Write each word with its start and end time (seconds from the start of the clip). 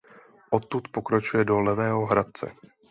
Odtud 0.51 0.87
pokračuje 0.87 1.45
do 1.45 1.59
Levého 1.59 2.05
Hradce. 2.05 2.51